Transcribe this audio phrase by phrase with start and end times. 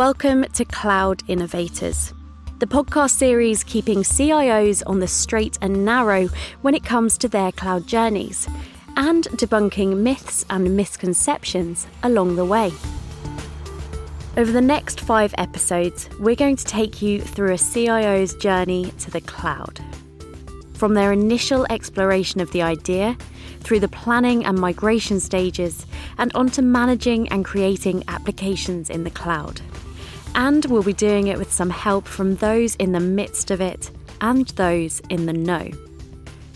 [0.00, 2.14] Welcome to Cloud Innovators,
[2.58, 6.30] the podcast series keeping CIOs on the straight and narrow
[6.62, 8.48] when it comes to their cloud journeys
[8.96, 12.72] and debunking myths and misconceptions along the way.
[14.38, 19.10] Over the next five episodes, we're going to take you through a CIO's journey to
[19.10, 19.84] the cloud.
[20.72, 23.18] From their initial exploration of the idea,
[23.60, 25.84] through the planning and migration stages,
[26.16, 29.60] and onto managing and creating applications in the cloud.
[30.34, 33.90] And we'll be doing it with some help from those in the midst of it
[34.20, 35.70] and those in the know.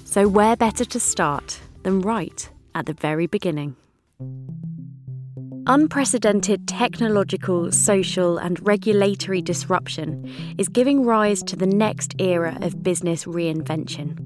[0.05, 3.77] So, where better to start than right at the very beginning?
[5.67, 13.25] Unprecedented technological, social, and regulatory disruption is giving rise to the next era of business
[13.25, 14.19] reinvention.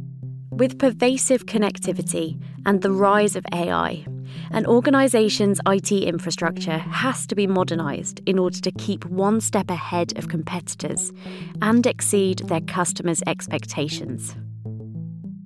[0.51, 4.05] With pervasive connectivity and the rise of AI,
[4.51, 10.17] an organisation's IT infrastructure has to be modernised in order to keep one step ahead
[10.19, 11.13] of competitors
[11.63, 14.35] and exceed their customers' expectations.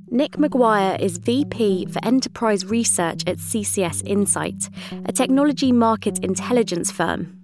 [0.09, 4.69] Nick McGuire is VP for Enterprise Research at CCS Insight,
[5.07, 7.39] a technology market intelligence firm.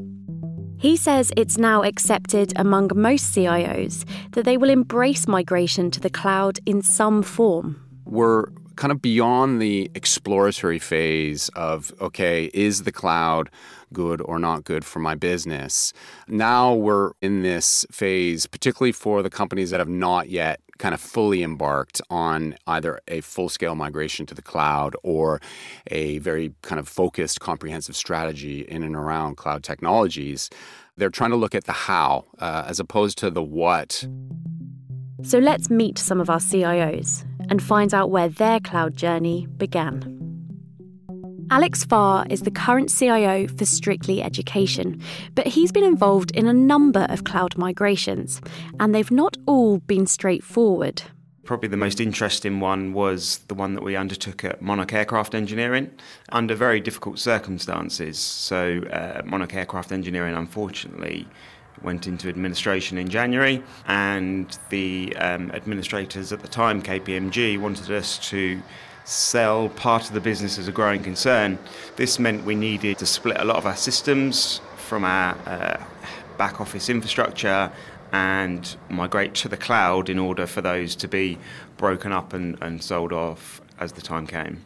[0.78, 6.10] He says it's now accepted among most CIOs that they will embrace migration to the
[6.10, 7.82] cloud in some form.
[8.04, 8.44] We're
[8.78, 13.50] kind of beyond the exploratory phase of, okay, is the cloud
[13.92, 15.92] good or not good for my business?
[16.28, 21.00] Now we're in this phase, particularly for the companies that have not yet kind of
[21.00, 25.40] fully embarked on either a full scale migration to the cloud or
[25.88, 30.50] a very kind of focused, comprehensive strategy in and around cloud technologies.
[30.96, 34.06] They're trying to look at the how uh, as opposed to the what.
[35.22, 40.14] So let's meet some of our CIOs and find out where their cloud journey began.
[41.50, 45.02] Alex Farr is the current CIO for Strictly Education,
[45.34, 48.40] but he's been involved in a number of cloud migrations,
[48.78, 51.02] and they've not all been straightforward.
[51.44, 55.90] Probably the most interesting one was the one that we undertook at Monarch Aircraft Engineering
[56.28, 58.18] under very difficult circumstances.
[58.18, 61.26] So, uh, Monarch Aircraft Engineering, unfortunately,
[61.82, 68.18] went into administration in January, and the um, administrators at the time, KPMG, wanted us
[68.30, 68.60] to
[69.04, 71.58] sell part of the business as a growing concern.
[71.96, 75.82] This meant we needed to split a lot of our systems from our uh,
[76.36, 77.72] back office infrastructure
[78.12, 81.38] and migrate to the cloud in order for those to be
[81.76, 84.62] broken up and, and sold off as the time came.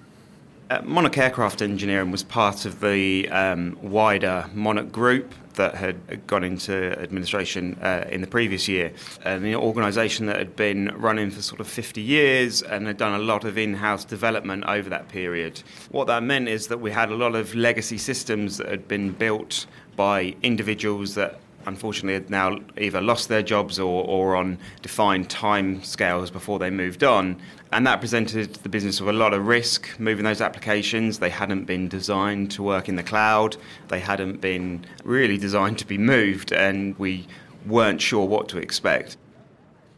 [0.73, 6.43] Uh, Monarch Aircraft Engineering was part of the um, wider Monarch Group that had gone
[6.43, 8.91] into administration uh, in the previous year.
[9.23, 13.23] An organisation that had been running for sort of 50 years and had done a
[13.23, 15.63] lot of in house development over that period.
[15.91, 19.13] What that meant is that we had a lot of legacy systems that had been
[19.13, 25.31] built by individuals that unfortunately had now either lost their jobs or, or on defined
[25.31, 27.41] time scales before they moved on.
[27.73, 31.19] And that presented the business with a lot of risk moving those applications.
[31.19, 33.57] They hadn't been designed to work in the cloud,
[33.89, 37.27] they hadn't been really designed to be moved, and we
[37.67, 39.17] weren't sure what to expect.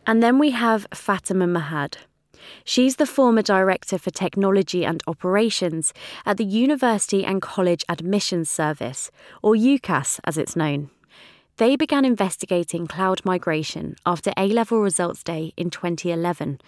[0.06, 1.96] And then we have Fatima Mahad.
[2.64, 5.92] She's the former Director for Technology and Operations
[6.26, 9.10] at the University and College Admissions Service,
[9.42, 10.90] or UCAS as it's known.
[11.56, 16.60] They began investigating cloud migration after A level results day in 2011,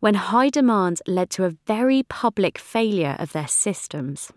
[0.00, 4.32] when high demand led to a very public failure of their systems.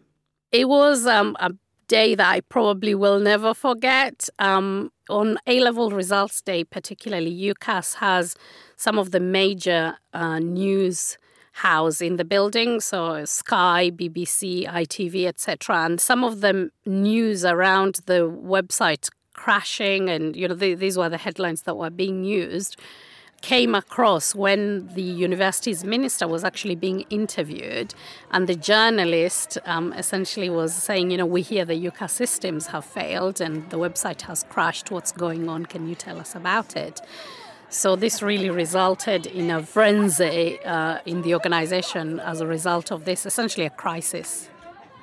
[0.51, 1.53] It was um, a
[1.88, 4.29] day that I probably will never forget.
[4.38, 8.35] Um, on A level results day, particularly, UCAS has
[8.75, 11.17] some of the major uh, news
[11.59, 18.01] house in the building so sky bbc itv etc and some of the news around
[18.07, 22.78] the website crashing, and you know the, these were the headlines that were being used.
[23.41, 27.93] Came across when the university's minister was actually being interviewed,
[28.32, 32.85] and the journalist um, essentially was saying, You know, we hear the UCA systems have
[32.85, 34.90] failed and the website has crashed.
[34.90, 35.67] What's going on?
[35.67, 37.02] Can you tell us about it?
[37.70, 43.05] So, this really resulted in a frenzy uh, in the organization as a result of
[43.05, 44.49] this, essentially a crisis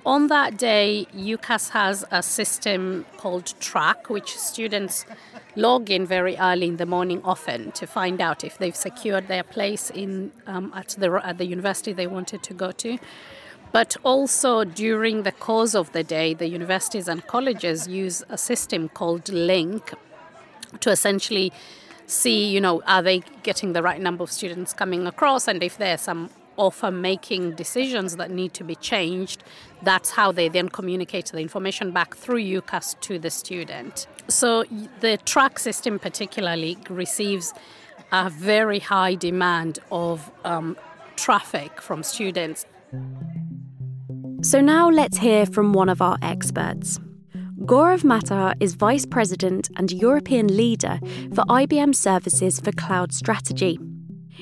[0.04, 5.06] on that day, UCAS has a system called Track, which students
[5.54, 9.44] log in very early in the morning often to find out if they've secured their
[9.44, 12.98] place in um, at the at the university they wanted to go to.
[13.70, 18.88] But also during the course of the day, the universities and colleges use a system
[18.88, 19.94] called Link
[20.80, 21.52] to essentially
[22.06, 25.78] see, you know, are they getting the right number of students coming across, and if
[25.78, 29.42] there's some offer making decisions that need to be changed,
[29.82, 34.06] that's how they then communicate the information back through UCAS to the student.
[34.28, 34.64] So
[35.00, 37.52] the track system, particularly, receives
[38.12, 40.76] a very high demand of um,
[41.16, 42.66] traffic from students.
[44.42, 46.98] So now let's hear from one of our experts.
[47.64, 50.98] Gaurav Matar is Vice President and European leader
[51.32, 53.78] for IBM Services for Cloud Strategy.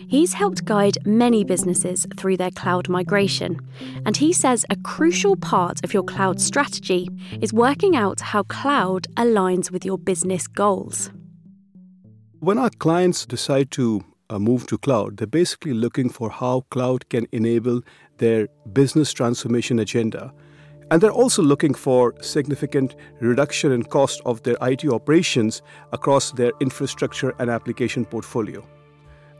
[0.08, 3.61] He's helped guide many businesses through their cloud migration,
[4.06, 7.08] and he says a crucial part of your cloud strategy
[7.41, 11.11] is working out how cloud aligns with your business goals.
[12.41, 17.08] When our clients decide to uh, move to cloud, they're basically looking for how cloud
[17.11, 17.82] can enable
[18.19, 20.32] their business transformation agenda.
[20.91, 25.62] And they're also looking for significant reduction in cost of their IT operations
[25.93, 28.67] across their infrastructure and application portfolio.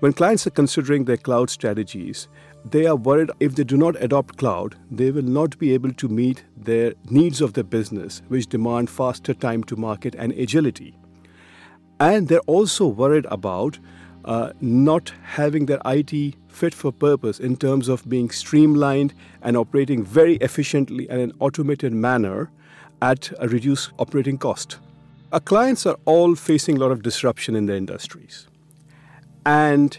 [0.01, 2.29] When clients are considering their cloud strategies,
[2.65, 6.09] they are worried if they do not adopt cloud, they will not be able to
[6.09, 10.97] meet their needs of their business, which demand faster time to market and agility.
[11.99, 13.79] And they're also worried about
[14.25, 19.13] uh, not having their IT fit for purpose in terms of being streamlined
[19.43, 22.51] and operating very efficiently and in an automated manner
[23.03, 24.79] at a reduced operating cost.
[25.31, 28.50] Our clients are all facing a lot of disruption in their industries.
[29.47, 29.99] And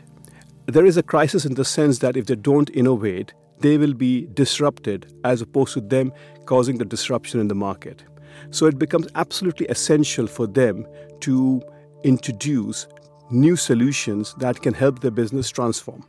[0.68, 4.28] there is a crisis in the sense that if they don't innovate, they will be
[4.34, 6.14] disrupted as opposed to them
[6.46, 8.04] causing the disruption in the market.
[8.50, 10.86] So it becomes absolutely essential for them
[11.22, 11.62] to
[12.04, 12.88] introduce
[13.30, 16.06] new solutions that can help their business transform.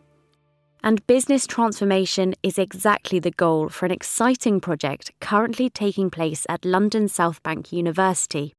[0.82, 6.64] And business transformation is exactly the goal for an exciting project currently taking place at
[6.64, 8.55] London South Bank University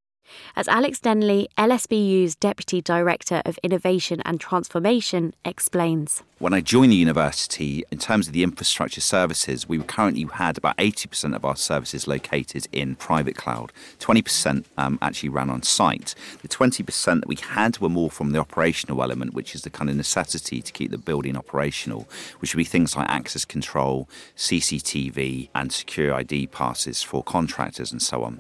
[0.55, 6.23] as Alex Denley, LSBU's Deputy Director of Innovation and Transformation, explains.
[6.39, 10.75] When I joined the university, in terms of the infrastructure services, we currently had about
[10.75, 13.71] 80% of our services located in private cloud.
[13.99, 16.15] 20% um, actually ran on site.
[16.41, 19.89] The 20% that we had were more from the operational element, which is the kind
[19.89, 22.09] of necessity to keep the building operational,
[22.39, 28.01] which would be things like access control, CCTV, and secure ID passes for contractors and
[28.01, 28.39] so on.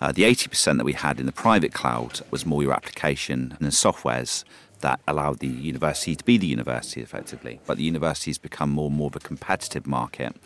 [0.00, 3.66] Uh, the 80% that we had in the private cloud was more your application and
[3.66, 4.44] the softwares
[4.80, 7.60] that allowed the university to be the university effectively.
[7.66, 10.36] But the university has become more and more of a competitive market,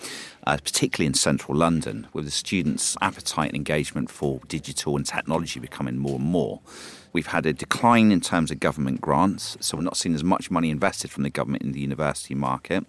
[0.47, 5.59] uh, particularly in central London, with the students' appetite and engagement for digital and technology
[5.59, 6.61] becoming more and more.
[7.13, 10.51] We've had a decline in terms of government grants, so we're not seeing as much
[10.51, 12.87] money invested from the government in the university market.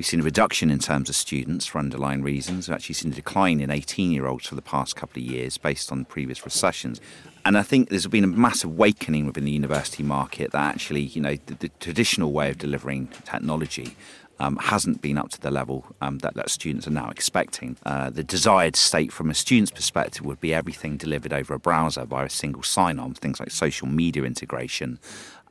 [0.00, 2.66] We've seen a reduction in terms of students for underlying reasons.
[2.66, 5.58] We've actually seen a decline in 18 year olds for the past couple of years
[5.58, 7.02] based on previous recessions.
[7.44, 11.20] And I think there's been a massive awakening within the university market that actually, you
[11.20, 13.94] know, the, the traditional way of delivering technology
[14.38, 17.76] um, hasn't been up to the level um, that, that students are now expecting.
[17.84, 22.06] Uh, the desired state from a student's perspective would be everything delivered over a browser
[22.06, 24.98] by a single sign on, things like social media integration,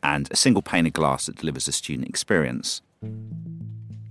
[0.02, 2.82] and a single pane of glass that delivers a student experience.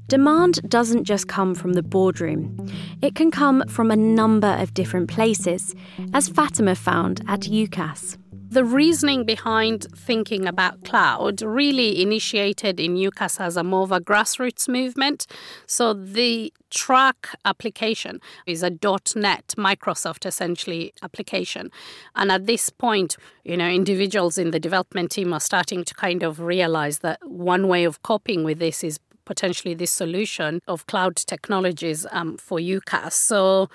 [0.08, 2.56] Demand doesn't just come from the boardroom,
[3.02, 5.74] it can come from a number of different places,
[6.14, 8.16] as Fatima found at UCAS.
[8.50, 14.00] The reasoning behind thinking about cloud really initiated in UCAS as a more of a
[14.00, 15.26] grassroots movement.
[15.66, 21.70] So the track application is a .NET Microsoft essentially application.
[22.16, 26.22] And at this point, you know, individuals in the development team are starting to kind
[26.22, 31.14] of realize that one way of coping with this is potentially this solution of cloud
[31.14, 33.12] technologies um, for UCAS.
[33.12, 33.68] So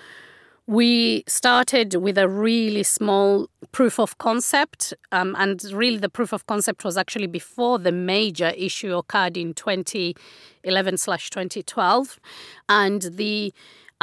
[0.65, 6.47] we started with a really small proof of concept, um, and really the proof of
[6.47, 12.19] concept was actually before the major issue occurred in 2011 slash 2012,
[12.67, 13.53] and the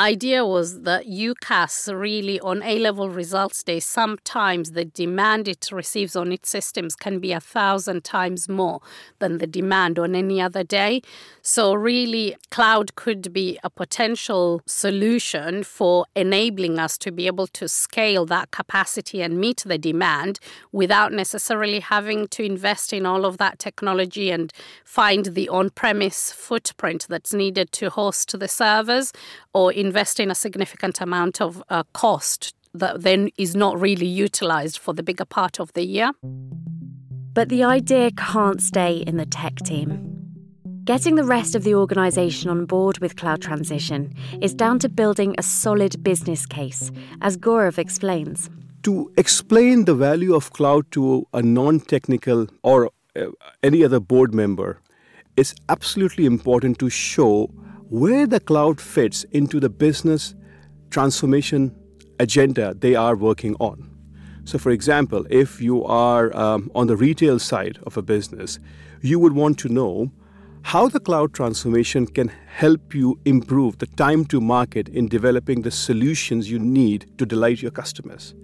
[0.01, 6.17] idea was that UCAS really on A level results day, sometimes the demand it receives
[6.17, 8.81] on its systems can be a thousand times more
[9.19, 11.03] than the demand on any other day.
[11.43, 17.69] So, really, cloud could be a potential solution for enabling us to be able to
[17.69, 20.41] scale that capacity and meet the demand
[20.73, 24.53] without necessarily having to invest in all of that technology and
[24.83, 29.13] find the on premise footprint that's needed to host the servers
[29.53, 29.90] or invest
[30.21, 35.03] in a significant amount of uh, cost that then is not really utilized for the
[35.03, 36.13] bigger part of the year.
[37.33, 40.21] But the idea can't stay in the tech team.
[40.85, 45.35] Getting the rest of the organisation on board with cloud transition is down to building
[45.39, 48.51] a solid business case, as Gaurav explains.
[48.83, 53.27] To explain the value of cloud to a non technical or uh,
[53.63, 54.81] any other board member,
[55.37, 57.51] it's absolutely important to show
[57.91, 60.37] where the cloud fits into the business
[60.91, 61.75] transformation
[62.21, 63.91] agenda they are working on.
[64.45, 68.61] So, for example, if you are um, on the retail side of a business,
[69.03, 70.11] you would want to know
[70.63, 75.71] how the cloud transformation can help you improve the time to market in developing the
[75.73, 78.35] solutions you need to delight your customers.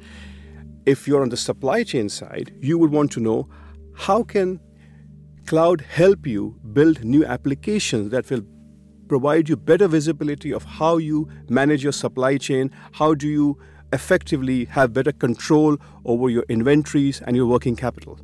[0.86, 3.48] If you're on the supply chain side, you would want to know
[3.94, 4.58] how can
[5.46, 8.42] cloud help you build new applications that will
[9.08, 13.58] provide you better visibility of how you manage your supply chain, how do you
[13.92, 18.18] effectively have better control over your inventories and your working capital.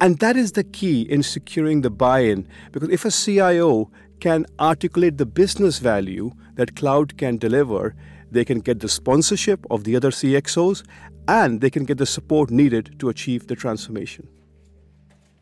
[0.00, 4.46] And that is the key in securing the buy in because if a CIO can
[4.60, 7.94] articulate the business value that cloud can deliver,
[8.30, 10.84] they can get the sponsorship of the other CXOs
[11.28, 14.28] and they can get the support needed to achieve the transformation.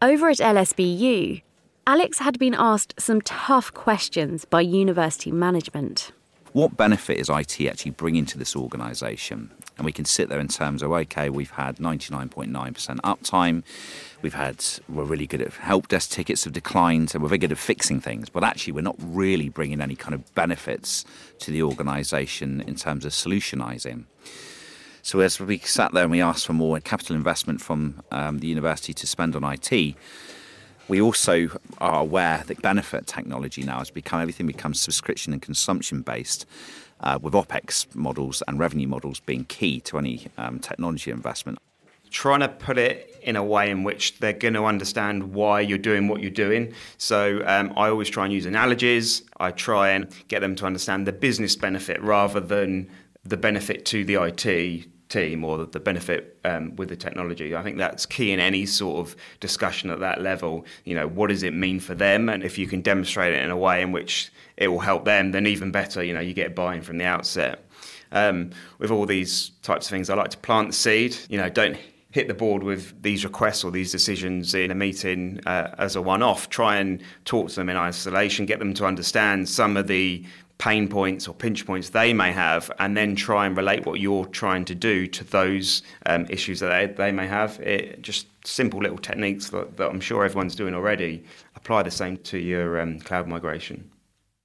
[0.02, 1.42] Over at LSBU,
[1.90, 6.12] Alex had been asked some tough questions by university management.
[6.52, 9.50] What benefit is IT actually bringing to this organisation?
[9.76, 12.52] And we can sit there in terms of, okay, we've had 99.9%
[13.00, 13.64] uptime,
[14.22, 17.50] we've had, we're really good at help desk tickets have declined, and we're very good
[17.50, 21.04] at fixing things, but actually we're not really bringing any kind of benefits
[21.40, 24.04] to the organisation in terms of solutionising.
[25.02, 28.46] So as we sat there and we asked for more capital investment from um, the
[28.46, 29.96] university to spend on IT,
[30.90, 36.02] we also are aware that benefit technology now has become everything becomes subscription and consumption
[36.02, 36.44] based.
[37.02, 41.58] Uh, with OPEX models and revenue models being key to any um, technology investment.
[42.10, 45.78] Trying to put it in a way in which they're going to understand why you're
[45.78, 46.74] doing what you're doing.
[46.98, 49.22] So um, I always try and use analogies.
[49.38, 52.90] I try and get them to understand the business benefit rather than
[53.24, 57.54] the benefit to the IT team or the benefit um, with the technology.
[57.54, 60.64] I think that's key in any sort of discussion at that level.
[60.84, 62.30] You know, what does it mean for them?
[62.30, 65.32] And if you can demonstrate it in a way in which it will help them,
[65.32, 67.64] then even better, you know, you get buy-in from the outset.
[68.12, 71.16] Um, with all these types of things, I like to plant the seed.
[71.28, 71.76] You know, don't
[72.12, 76.02] hit the board with these requests or these decisions in a meeting uh, as a
[76.02, 76.48] one-off.
[76.48, 80.24] Try and talk to them in isolation, get them to understand some of the
[80.60, 84.26] pain points or pinch points they may have, and then try and relate what you're
[84.26, 87.58] trying to do to those um, issues that they, they may have.
[87.60, 91.24] It, just simple little techniques that, that, I'm sure everyone's doing already.
[91.56, 93.90] Apply the same to your um, cloud migration.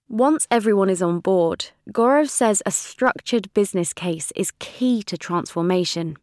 [0.08, 6.16] Once everyone is on board, Gaurav says a structured business case is key to transformation.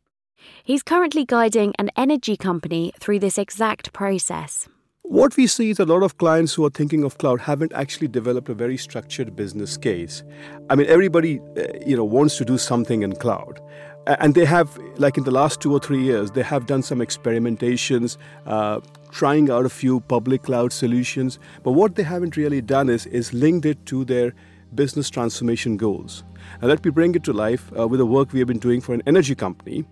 [0.65, 4.69] He's currently guiding an energy company through this exact process.
[5.13, 8.09] What we see is a lot of clients who are thinking of cloud haven't actually
[8.09, 10.23] developed a very structured business case.
[10.71, 13.61] I mean, everybody, uh, you know, wants to do something in cloud.
[14.07, 17.01] And they have, like in the last two or three years, they have done some
[17.01, 18.17] experimentations,
[18.47, 21.39] uh, trying out a few public cloud solutions.
[21.63, 24.33] But what they haven't really done is, is linked it to their
[24.75, 26.25] business transformation goals.
[26.63, 28.81] Now, let me bring it to life uh, with the work we have been doing
[28.81, 29.85] for an energy company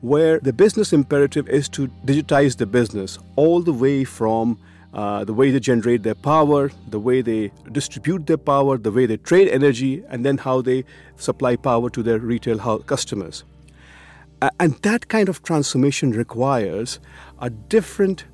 [0.00, 4.58] where the business imperative is to digitize the business all the way from
[4.94, 9.04] uh, the way they generate their power, the way they distribute their power, the way
[9.04, 10.84] they trade energy, and then how they
[11.16, 13.44] supply power to their retail customers.
[14.60, 16.98] And that kind of transformation requires
[17.40, 18.24] a different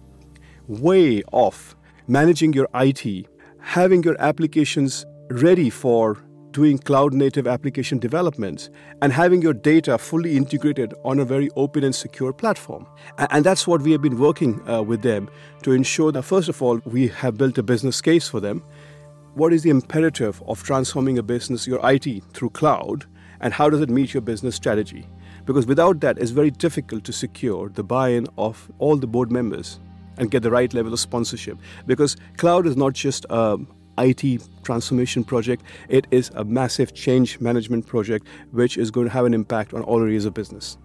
[0.68, 1.74] way of
[2.06, 3.26] managing your IT,
[3.58, 6.18] having your applications ready for
[6.52, 11.84] doing cloud native application developments and having your data fully integrated on a very open
[11.84, 12.86] and secure platform.
[13.18, 15.30] And that's what we have been working uh, with them
[15.62, 18.62] to ensure that, first of all, we have built a business case for them.
[19.34, 23.06] What is the imperative of transforming a business, your IT, through cloud,
[23.40, 25.06] and how does it meet your business strategy?
[25.44, 29.32] Because without that, it's very difficult to secure the buy in of all the board
[29.32, 29.80] members
[30.18, 31.58] and get the right level of sponsorship.
[31.86, 33.66] Because cloud is not just um,
[34.02, 35.62] IT transformation project.
[35.88, 39.82] It is a massive change management project which is going to have an impact on
[39.82, 40.76] all areas of business.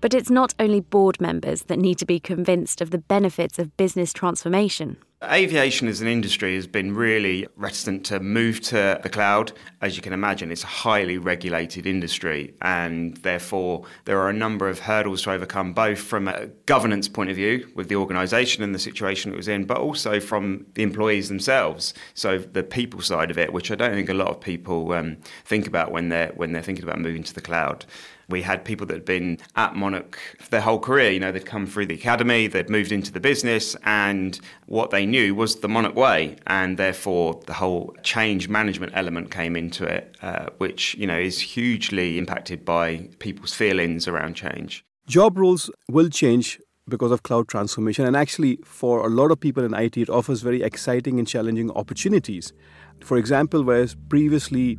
[0.00, 3.74] But it's not only board members that need to be convinced of the benefits of
[3.76, 4.98] business transformation.
[5.30, 9.52] Aviation as an industry has been really reticent to move to the cloud.
[9.80, 14.68] As you can imagine, it's a highly regulated industry, and therefore there are a number
[14.68, 18.74] of hurdles to overcome, both from a governance point of view with the organisation and
[18.74, 21.94] the situation it was in, but also from the employees themselves.
[22.14, 25.16] So the people side of it, which I don't think a lot of people um,
[25.44, 27.84] think about when they're when they're thinking about moving to the cloud.
[28.28, 30.18] We had people that had been at Monarch
[30.50, 31.10] their whole career.
[31.10, 35.06] You know, they'd come through the academy, they'd moved into the business, and what they
[35.06, 36.36] knew was the Monarch way.
[36.46, 41.38] And therefore, the whole change management element came into it, uh, which, you know, is
[41.40, 44.84] hugely impacted by people's feelings around change.
[45.06, 48.04] Job roles will change because of cloud transformation.
[48.04, 51.70] And actually, for a lot of people in IT, it offers very exciting and challenging
[51.70, 52.52] opportunities.
[53.00, 54.78] For example, whereas previously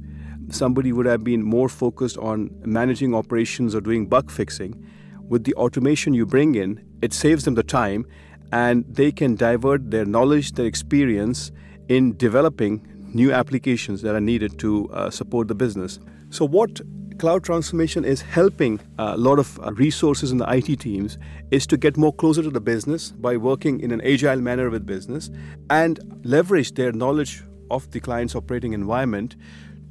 [0.49, 4.85] somebody would have been more focused on managing operations or doing bug fixing,
[5.27, 8.05] with the automation you bring in, it saves them the time
[8.51, 11.51] and they can divert their knowledge, their experience
[11.89, 15.99] in developing new applications that are needed to uh, support the business.
[16.29, 16.81] So, what
[17.17, 21.17] cloud transformation is helping a lot of uh, resources in the IT teams
[21.49, 24.85] is to get more closer to the business by working in an agile manner with
[24.85, 25.29] business
[25.69, 29.35] and leverage their knowledge of the client's operating environment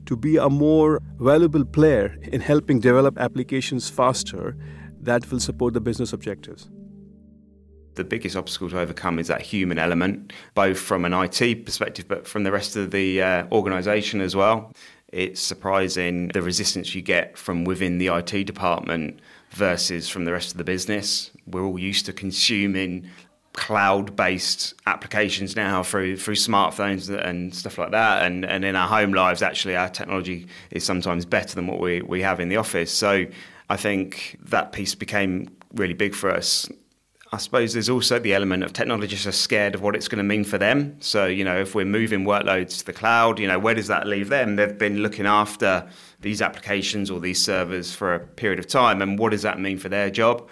[0.07, 4.57] to be a more valuable player in helping develop applications faster
[5.01, 6.71] that will support the business objectives
[7.95, 12.27] the biggest obstacle to overcome is that human element, both from an IT perspective, but
[12.27, 14.73] from the rest of the uh, organisation as well.
[15.09, 19.21] It's surprising the resistance you get from within the IT department
[19.51, 21.31] versus from the rest of the business.
[21.47, 23.09] We're all used to consuming
[23.55, 29.13] cloud-based applications now through through smartphones and stuff like that and and in our home
[29.13, 32.93] lives actually our technology is sometimes better than what we, we have in the office
[32.93, 33.25] so
[33.71, 36.69] I think that piece became really big for us
[37.33, 40.23] I suppose there's also the element of technologists are scared of what it's going to
[40.23, 40.97] mean for them.
[41.01, 44.07] So, you know, if we're moving workloads to the cloud, you know, where does that
[44.07, 44.55] leave them?
[44.55, 45.89] They've been looking after
[46.21, 49.79] these applications or these servers for a period of time, and what does that mean
[49.79, 50.49] for their job?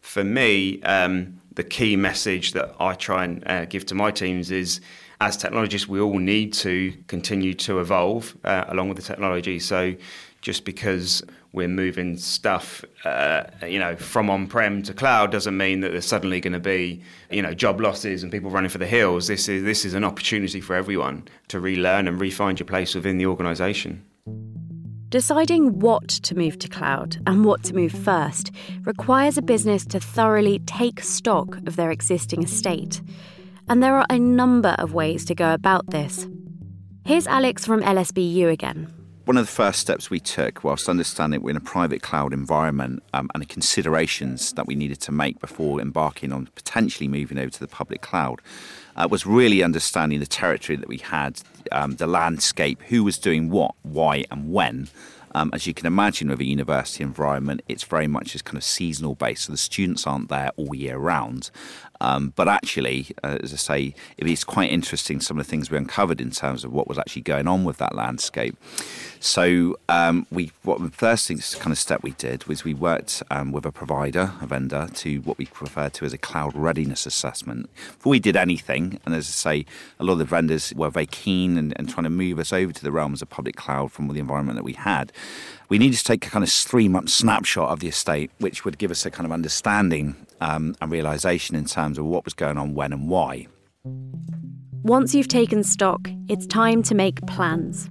[0.00, 4.50] For me, um, the key message that I try and uh, give to my teams
[4.50, 4.80] is
[5.20, 9.58] as technologists, we all need to continue to evolve uh, along with the technology.
[9.58, 9.94] So,
[10.40, 15.92] just because we're moving stuff, uh, you know, from on-prem to cloud doesn't mean that
[15.92, 19.28] there's suddenly going to be, you know, job losses and people running for the hills.
[19.28, 23.18] This is this is an opportunity for everyone to relearn and refine your place within
[23.18, 24.04] the organisation.
[25.12, 28.50] Deciding what to move to cloud and what to move first
[28.84, 33.02] requires a business to thoroughly take stock of their existing estate.
[33.68, 36.26] And there are a number of ways to go about this.
[37.04, 38.90] Here's Alex from LSBU again
[39.24, 43.04] one of the first steps we took, whilst understanding we're in a private cloud environment
[43.14, 47.50] um, and the considerations that we needed to make before embarking on potentially moving over
[47.50, 48.40] to the public cloud,
[48.96, 53.50] uh, was really understanding the territory that we had, um, the landscape, who was doing
[53.50, 54.88] what, why, and when.
[55.34, 58.64] Um, as you can imagine, with a university environment, it's very much this kind of
[58.64, 59.44] seasonal based.
[59.44, 61.50] So the students aren't there all year round.
[62.02, 65.70] Um, but actually, uh, as I say, it is quite interesting some of the things
[65.70, 68.56] we uncovered in terms of what was actually going on with that landscape.
[69.20, 73.22] So we, we, what the first thing, kind of step we did was we worked
[73.30, 77.06] um, with a provider, a vendor, to what we refer to as a cloud readiness
[77.06, 77.70] assessment.
[77.86, 79.66] Before we did anything, and as I say,
[80.00, 82.72] a lot of the vendors were very keen and, and trying to move us over
[82.72, 85.12] to the realms of public cloud from the environment that we had
[85.72, 88.76] we needed to take a kind of three month snapshot of the estate, which would
[88.76, 92.58] give us a kind of understanding um, and realization in terms of what was going
[92.58, 93.46] on, when, and why.
[94.82, 97.88] Once you've taken stock, it's time to make plans.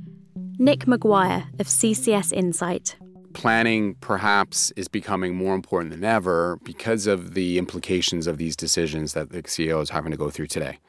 [0.59, 2.97] Nick McGuire of CCS Insight.
[3.33, 9.13] Planning perhaps is becoming more important than ever because of the implications of these decisions
[9.13, 10.79] that the CEO is having to go through today.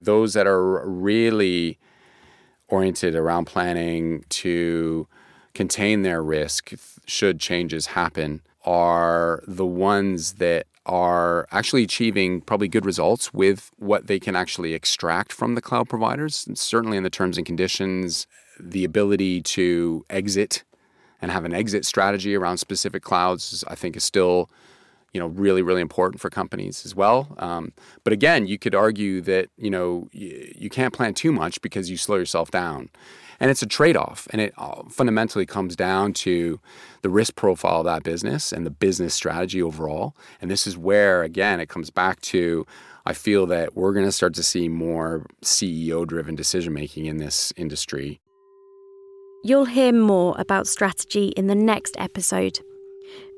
[0.00, 1.78] Those that are really
[2.68, 5.06] oriented around planning to
[5.52, 6.72] contain their risk
[7.04, 14.06] should changes happen are the ones that are actually achieving probably good results with what
[14.06, 16.46] they can actually extract from the cloud providers.
[16.46, 18.26] And certainly in the terms and conditions,
[18.60, 20.62] the ability to exit
[21.22, 24.50] and have an exit strategy around specific clouds, I think, is still
[25.14, 29.20] you know really really important for companies as well um, but again you could argue
[29.20, 32.90] that you know you, you can't plan too much because you slow yourself down
[33.40, 34.26] and it's a trade off.
[34.30, 36.60] And it uh, fundamentally comes down to
[37.02, 40.16] the risk profile of that business and the business strategy overall.
[40.40, 42.66] And this is where, again, it comes back to
[43.06, 47.18] I feel that we're going to start to see more CEO driven decision making in
[47.18, 48.20] this industry.
[49.42, 52.60] You'll hear more about strategy in the next episode.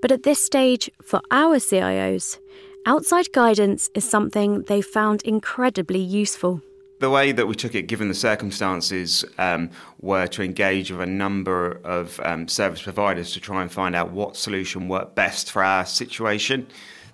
[0.01, 2.39] But at this stage, for our CIOs,
[2.87, 6.63] outside guidance is something they found incredibly useful
[6.99, 11.07] the way that we took it, given the circumstances, um, were to engage with a
[11.07, 15.63] number of um, service providers to try and find out what solution worked best for
[15.63, 16.67] our situation.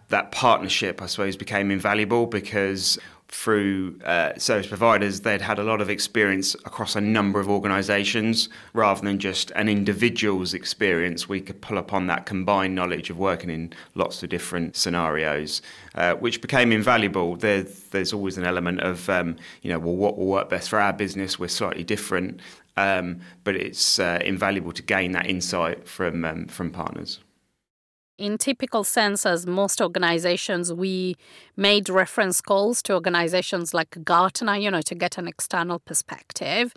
[0.08, 2.98] That partnership, I suppose, became invaluable because
[3.32, 8.50] through uh, service providers, they'd had a lot of experience across a number of organisations
[8.74, 11.30] rather than just an individual's experience.
[11.30, 15.62] We could pull upon that combined knowledge of working in lots of different scenarios,
[15.94, 17.36] uh, which became invaluable.
[17.36, 20.78] There, there's always an element of, um, you know, well, what will work best for
[20.78, 21.38] our business?
[21.38, 22.40] We're slightly different,
[22.76, 27.18] um, but it's uh, invaluable to gain that insight from um, from partners.
[28.22, 31.16] In typical sense, as most organizations, we
[31.56, 36.72] made reference calls to organizations like Gartner, you know, to get an external perspective.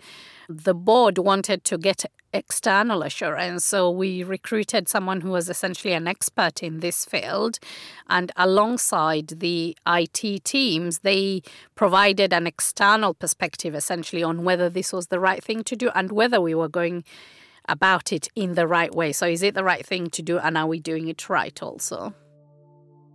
[0.48, 6.08] The board wanted to get external assurance, so we recruited someone who was essentially an
[6.08, 7.60] expert in this field.
[8.10, 11.42] And alongside the IT teams, they
[11.76, 16.10] provided an external perspective essentially on whether this was the right thing to do and
[16.10, 17.04] whether we were going
[17.68, 19.12] about it in the right way.
[19.12, 22.14] So, is it the right thing to do, and are we doing it right also?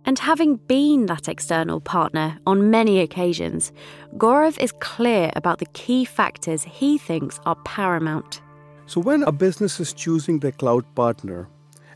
[0.04, 3.72] And having been that external partner on many occasions,
[4.16, 8.40] Gaurav is clear about the key factors he thinks are paramount.
[8.86, 11.48] So, when a business is choosing their cloud partner,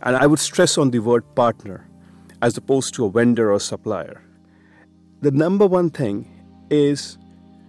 [0.02, 1.88] and I would stress on the word partner
[2.42, 4.22] as opposed to a vendor or supplier,
[5.20, 6.30] the number one thing
[6.70, 7.18] is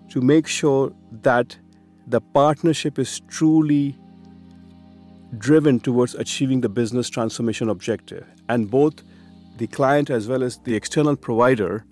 [0.10, 1.58] to make sure that
[2.06, 3.97] the partnership is truly
[5.38, 8.26] driven towards achieving the business transformation objective.
[8.50, 9.04] And both
[9.58, 11.86] the client as well as the external provider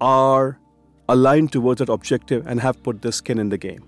[0.00, 0.58] are
[1.08, 3.84] aligned towards that objective and have put their skin in the game.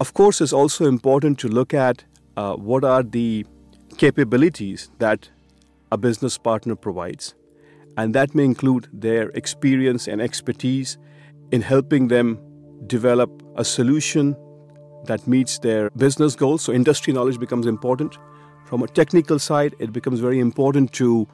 [0.00, 2.04] Of course, it's also important to look at
[2.36, 3.46] uh, what are the
[3.98, 5.30] capabilities that
[5.90, 7.34] a business partner provides.
[7.96, 10.96] And that may include their experience and expertise
[11.50, 12.38] in helping them
[12.86, 14.34] develop a solution
[15.04, 16.62] that meets their business goals.
[16.62, 18.18] So, industry knowledge becomes important.
[18.66, 21.28] From a technical side, it becomes very important to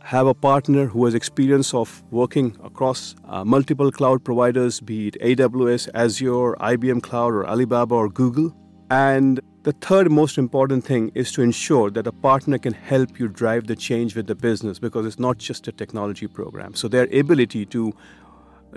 [0.00, 5.16] have a partner who has experience of working across uh, multiple cloud providers, be it
[5.20, 8.54] AWS, Azure, IBM Cloud, or Alibaba or Google.
[8.90, 13.28] And the third most important thing is to ensure that a partner can help you
[13.28, 16.74] drive the change with the business because it's not just a technology program.
[16.74, 17.92] So their ability to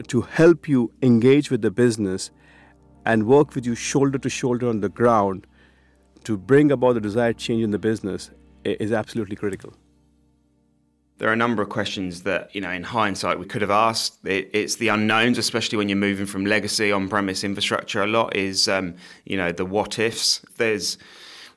[0.07, 2.31] to help you engage with the business
[3.05, 5.47] and work with you shoulder to shoulder on the ground
[6.23, 8.31] to bring about the desired change in the business
[8.63, 9.73] is absolutely critical.
[11.17, 14.25] There are a number of questions that, you know, in hindsight we could have asked.
[14.25, 18.01] It, it's the unknowns, especially when you're moving from legacy on-premise infrastructure.
[18.01, 20.41] A lot is, um, you know, the what ifs.
[20.57, 20.97] There's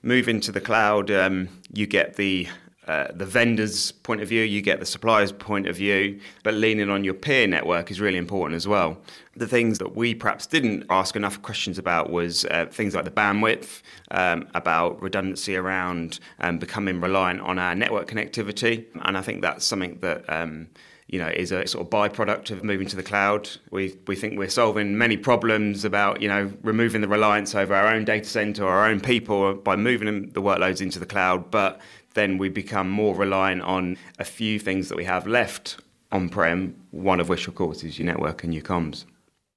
[0.02, 1.10] moving to the cloud.
[1.10, 2.48] Um, you get the
[2.86, 6.88] uh, the vendor's point of view, you get the supplier's point of view, but leaning
[6.88, 8.96] on your peer network is really important as well.
[9.34, 13.10] The things that we perhaps didn't ask enough questions about was uh, things like the
[13.10, 19.42] bandwidth, um, about redundancy around um, becoming reliant on our network connectivity, and I think
[19.42, 20.24] that's something that.
[20.28, 20.68] Um,
[21.08, 23.48] you know, is a sort of byproduct of moving to the cloud.
[23.70, 27.86] We we think we're solving many problems about you know removing the reliance over our
[27.86, 31.48] own data center our own people by moving the workloads into the cloud.
[31.52, 31.80] But
[32.16, 35.76] then we become more reliant on a few things that we have left
[36.10, 39.04] on prem, one of which, of course, is your network and your comms.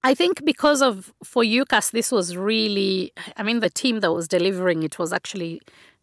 [0.03, 4.27] I think because of for UCAS, this was really, I mean, the team that was
[4.27, 5.61] delivering it was actually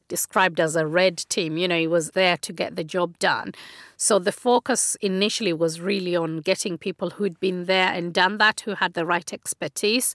[0.08, 1.56] described as a red team.
[1.56, 3.52] You know, it was there to get the job done.
[3.96, 8.60] So the focus initially was really on getting people who'd been there and done that,
[8.60, 10.14] who had the right expertise.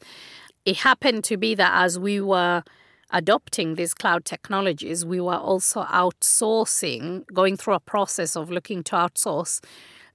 [0.66, 2.64] It happened to be that as we were
[3.12, 8.96] adopting these cloud technologies, we were also outsourcing, going through a process of looking to
[8.96, 9.62] outsource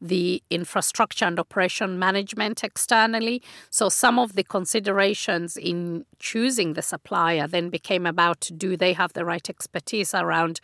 [0.01, 3.43] the infrastructure and operation management externally.
[3.71, 9.13] So some of the considerations in choosing the supplier then became about do they have
[9.15, 10.61] the right expertise around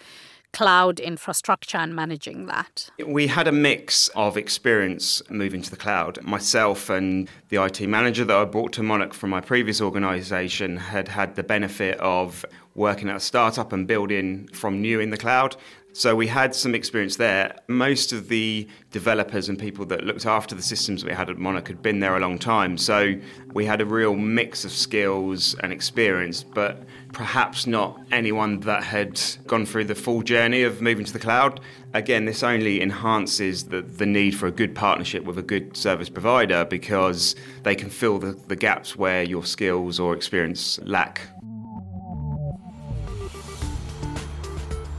[0.53, 2.91] cloud infrastructure and managing that?
[3.07, 6.23] We had a mix of experience moving to the cloud.
[6.23, 11.09] Myself and the IT manager that I brought to Monarch from my previous organization had
[11.09, 15.57] had the benefit of working at a startup and building from new in the cloud.
[15.95, 17.55] So we had some experience there.
[17.69, 21.69] Most of the developers and people that looked after the systems we had at Monarch
[21.69, 22.79] had been there a long time.
[22.79, 23.15] So
[23.53, 26.83] we had a real mix of skills and experience, but
[27.13, 31.61] perhaps not anyone that had gone through the full journey of moving to the cloud.
[31.95, 36.09] Again, this only enhances the, the need for a good partnership with a good service
[36.09, 41.21] provider because they can fill the, the gaps where your skills or experience lack.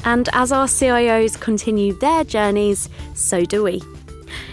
[0.05, 3.81] And as our CIOs continue their journeys, so do we.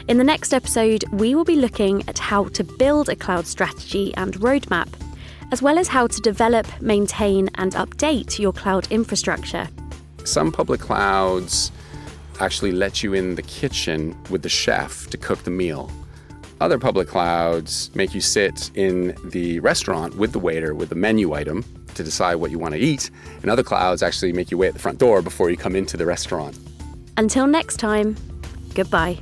[0.09, 4.15] In the next episode, we will be looking at how to build a cloud strategy
[4.17, 4.89] and roadmap,
[5.53, 9.69] as well as how to develop, maintain, and update your cloud infrastructure.
[10.25, 11.73] Some public clouds
[12.41, 15.91] actually let you in the kitchen with the chef to cook the meal.
[16.61, 21.33] Other public clouds make you sit in the restaurant with the waiter with the menu
[21.33, 23.11] item to decide what you want to eat,
[23.43, 25.97] and other clouds actually make you wait at the front door before you come into
[25.97, 26.59] the restaurant.
[27.17, 28.17] Until next time,
[28.75, 29.19] goodbye.